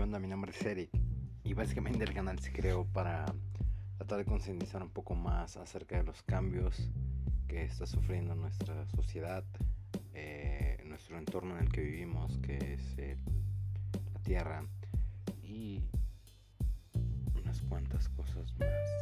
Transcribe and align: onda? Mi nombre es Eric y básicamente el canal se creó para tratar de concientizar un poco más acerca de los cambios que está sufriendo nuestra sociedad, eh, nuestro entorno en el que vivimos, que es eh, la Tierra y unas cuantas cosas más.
onda? 0.00 0.18
Mi 0.20 0.28
nombre 0.28 0.52
es 0.52 0.62
Eric 0.62 0.90
y 1.42 1.54
básicamente 1.54 2.04
el 2.04 2.14
canal 2.14 2.38
se 2.38 2.52
creó 2.52 2.84
para 2.84 3.26
tratar 3.96 4.18
de 4.18 4.24
concientizar 4.24 4.80
un 4.82 4.90
poco 4.90 5.14
más 5.14 5.56
acerca 5.56 5.96
de 5.96 6.04
los 6.04 6.22
cambios 6.22 6.90
que 7.48 7.64
está 7.64 7.84
sufriendo 7.86 8.36
nuestra 8.36 8.86
sociedad, 8.86 9.44
eh, 10.14 10.80
nuestro 10.86 11.18
entorno 11.18 11.56
en 11.56 11.64
el 11.64 11.72
que 11.72 11.80
vivimos, 11.80 12.38
que 12.38 12.74
es 12.74 12.98
eh, 12.98 13.16
la 14.14 14.20
Tierra 14.20 14.64
y 15.42 15.82
unas 17.34 17.60
cuantas 17.62 18.08
cosas 18.10 18.54
más. 18.58 18.97